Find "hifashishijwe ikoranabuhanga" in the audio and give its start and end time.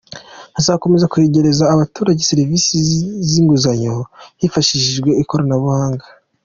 4.41-6.05